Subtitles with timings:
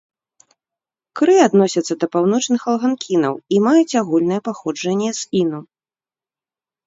[1.19, 5.59] Кры адносяцца да паўночных алганкінаў і маюць агульнае паходжанне з іну.